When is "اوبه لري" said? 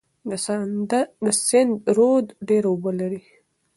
2.71-3.21